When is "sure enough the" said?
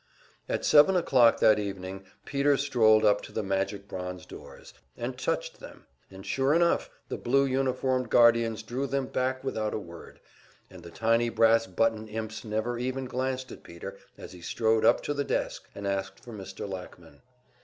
6.25-7.19